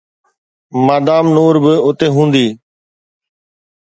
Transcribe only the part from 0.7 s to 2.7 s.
Madam نور به اتي هوندي.